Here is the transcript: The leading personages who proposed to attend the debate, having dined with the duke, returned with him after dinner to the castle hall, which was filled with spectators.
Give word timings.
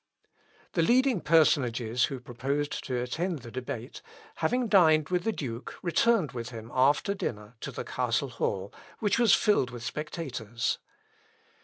The 0.71 0.81
leading 0.81 1.21
personages 1.21 2.05
who 2.05 2.19
proposed 2.19 2.83
to 2.85 2.99
attend 2.99 3.43
the 3.43 3.51
debate, 3.51 4.01
having 4.37 4.67
dined 4.67 5.09
with 5.09 5.25
the 5.25 5.31
duke, 5.31 5.75
returned 5.83 6.31
with 6.31 6.49
him 6.49 6.71
after 6.73 7.13
dinner 7.13 7.53
to 7.61 7.71
the 7.71 7.83
castle 7.83 8.29
hall, 8.29 8.73
which 8.97 9.19
was 9.19 9.35
filled 9.35 9.69
with 9.69 9.83
spectators. 9.83 10.79